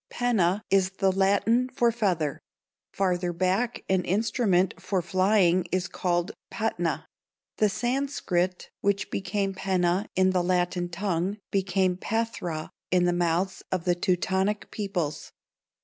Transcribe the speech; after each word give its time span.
Penna 0.09 0.63
is 0.71 0.89
the 0.97 1.11
Latin 1.11 1.69
for 1.69 1.91
feather; 1.91 2.39
farther 2.91 3.31
back 3.31 3.83
an 3.87 4.03
instrument 4.03 4.81
for 4.81 4.99
flying 4.99 5.67
is 5.71 5.87
called 5.87 6.31
patna; 6.49 7.05
the 7.57 7.69
Sanskrit 7.69 8.71
which 8.81 9.11
became 9.11 9.53
penna 9.53 10.07
in 10.15 10.31
the 10.31 10.41
Latin 10.43 10.89
tongue 10.89 11.37
became 11.51 11.97
phathra 11.97 12.71
in 12.89 13.03
the 13.05 13.13
mouths 13.13 13.61
of 13.71 13.85
the 13.85 13.93
Teutonic 13.93 14.71
peoples. 14.71 15.33